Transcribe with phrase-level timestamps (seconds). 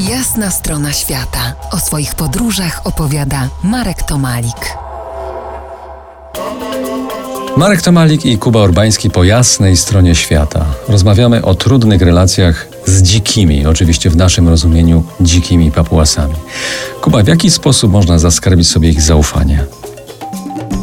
[0.00, 1.54] Jasna strona świata.
[1.70, 4.76] O swoich podróżach opowiada Marek Tomalik.
[7.56, 10.64] Marek Tomalik i Kuba Urbański po jasnej stronie świata.
[10.88, 16.34] Rozmawiamy o trudnych relacjach z dzikimi, oczywiście w naszym rozumieniu dzikimi papułasami.
[17.00, 19.64] Kuba, w jaki sposób można zaskarbić sobie ich zaufanie?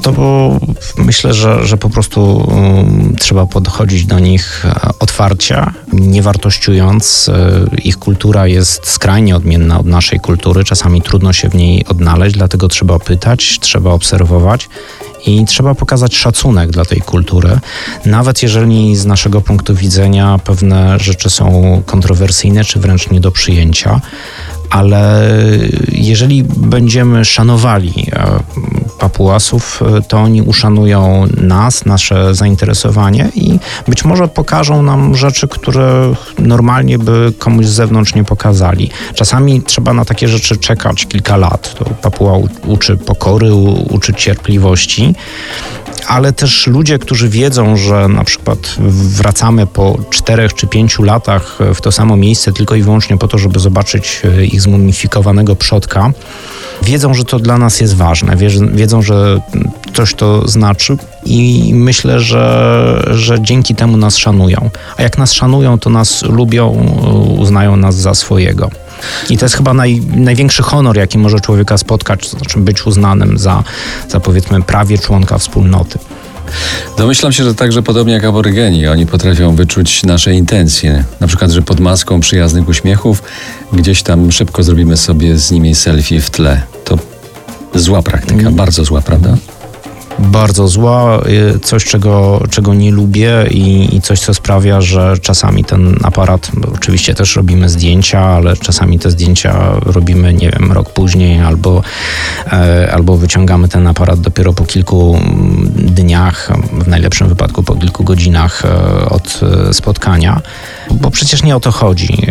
[0.04, 0.60] To bo
[0.98, 7.30] myślę, że, że po prostu um, trzeba podchodzić do nich e, otwarcie, nie wartościując.
[7.30, 10.64] E, ich kultura jest skrajnie odmienna od naszej kultury.
[10.64, 14.70] Czasami trudno się w niej odnaleźć, dlatego trzeba pytać, trzeba obserwować
[15.26, 17.60] i trzeba pokazać szacunek dla tej kultury,
[18.06, 24.02] nawet jeżeli z naszego punktu widzenia pewne rzeczy są kontrowersyjne czy wręcz nie do przyjęcia.
[24.70, 25.30] Ale
[25.92, 27.94] jeżeli będziemy szanowali
[29.00, 36.14] papułasów, e, to oni uszanują nas, nasze zainteresowanie i być może pokażą nam rzeczy, które
[36.40, 38.90] normalnie by komuś z zewnątrz nie pokazali.
[39.16, 41.76] Czasami trzeba na takie rzeczy czekać kilka lat.
[41.76, 42.34] To papuła
[42.68, 43.54] uczy pokory,
[43.90, 45.16] uczy cierpliwości
[46.08, 51.82] ale też ludzie, którzy wiedzą, że na przykład wracamy po czterech czy pięciu latach w
[51.82, 56.12] to samo miejsce tylko i wyłącznie po to, żeby zobaczyć e, ich zmumifikowanego przodka,
[56.82, 58.38] wiedzą, że to dla nas jest ważne,
[58.74, 59.42] wiedzą, że
[59.94, 64.70] coś to znaczy i myślę, że, że dzięki temu nas szanują.
[64.98, 66.70] A jak nas szanują, to nas lubią,
[67.38, 68.70] uznają nas za swojego.
[69.30, 73.38] I to jest chyba naj, największy honor, jaki może człowieka spotkać, to znaczy być uznanym
[73.38, 73.64] za,
[74.10, 76.00] za powiedzmy prawie członka wspólnoty.
[76.98, 81.04] Domyślam się, że także podobnie jak aborygeni, oni potrafią wyczuć nasze intencje.
[81.20, 83.24] Na przykład, że pod maską przyjaznych uśmiechów
[83.74, 86.62] gdzieś tam szybko zrobimy sobie z nimi selfie w tle.
[86.86, 86.98] To
[87.76, 88.56] zła praktyka, mm.
[88.56, 89.38] bardzo zła, prawda?
[90.24, 91.22] Bardzo zła,
[91.56, 96.52] y, coś czego, czego nie lubię i, i, coś, co sprawia, że czasami ten aparat,
[96.76, 101.82] oczywiście też robimy zdjęcia, ale czasami te zdjęcia robimy, nie wiem, rok później albo,
[102.52, 106.52] e, albo wyciągamy ten aparat dopiero po kilku mm, dniach,
[106.84, 109.40] w najlepszym wypadku po kilku godzinach e, od
[109.70, 110.42] e, spotkania,
[110.92, 112.28] bo przecież nie o to chodzi.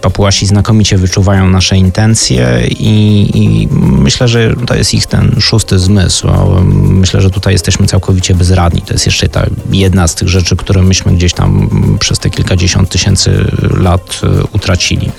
[0.00, 6.28] Papuasi znakomicie wyczuwają nasze intencje i, i myślę, że to jest ich ten szósty zmysł.
[6.74, 8.82] Myślę, że tutaj jesteśmy całkowicie bezradni.
[8.82, 12.88] To jest jeszcze ta jedna z tych rzeczy, które myśmy gdzieś tam przez te kilkadziesiąt
[12.88, 13.44] tysięcy
[13.80, 15.10] lat e, utracili.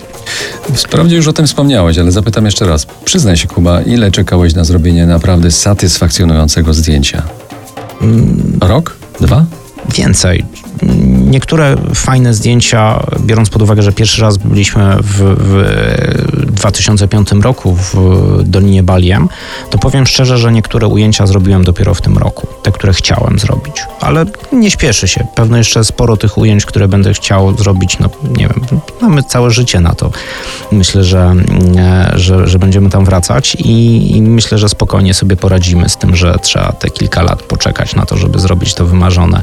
[0.76, 2.88] Wprawdzie już o tym wspomniałeś, ale zapytam jeszcze raz.
[3.06, 7.24] Przyznaj się, Kuba, ile czekałeś na zrobienie naprawdę satysfakcjonującego zdjęcia?
[8.06, 8.58] Mm.
[8.62, 8.98] Rok?
[9.20, 9.46] Dwa?
[9.96, 10.46] Więcej
[11.26, 17.94] niektóre fajne zdjęcia, biorąc pod uwagę, że pierwszy raz byliśmy w, w 2005 roku w
[18.44, 19.30] Dolinie Baliem,
[19.70, 23.76] to powiem szczerze, że niektóre ujęcia zrobiłem dopiero w tym roku, te, które chciałem zrobić.
[24.02, 25.28] Ale nie śpieszy się.
[25.36, 29.80] Pewno jeszcze sporo tych ujęć, które będę chciał zrobić, no nie wiem, mamy całe życie
[29.80, 30.12] na to.
[30.72, 31.36] Myślę, że,
[32.16, 36.40] że, że będziemy tam wracać i, i myślę, że spokojnie sobie poradzimy z tym, że
[36.42, 39.42] trzeba te kilka lat poczekać na to, żeby zrobić to wymarzone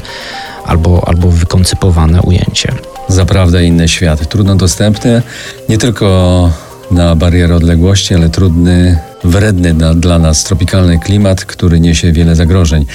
[0.65, 2.71] albo, albo wykoncypowane ujęcie.
[3.07, 5.21] Zaprawdę inny świat, trudno dostępny,
[5.69, 6.49] nie tylko
[6.91, 12.85] na barierę odległości, ale trudny, wredny na, dla nas tropikalny klimat, który niesie wiele zagrożeń.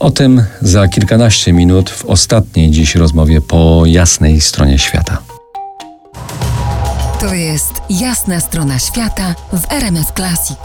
[0.00, 5.18] O tym za kilkanaście minut w ostatniej dziś rozmowie po jasnej stronie świata.
[7.20, 10.58] To jest jasna strona świata w RMS Classic.